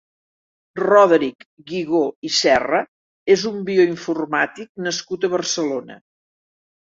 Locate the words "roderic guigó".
0.79-1.99